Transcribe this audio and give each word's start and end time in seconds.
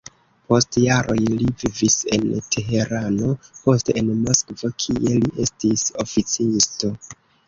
Post 0.51 0.75
jaroj 0.83 1.15
li 1.41 1.49
vivis 1.63 1.97
en 2.15 2.23
Teherano, 2.55 3.33
poste 3.65 3.95
en 4.03 4.09
Moskvo, 4.23 4.71
kie 4.85 4.97
li 5.27 5.29
estis 5.45 5.85
oficisto. 6.05 6.91